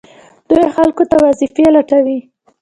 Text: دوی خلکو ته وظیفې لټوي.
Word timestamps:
دوی 0.49 0.65
خلکو 0.75 1.03
ته 1.09 1.15
وظیفې 1.25 1.65
لټوي. 1.75 2.19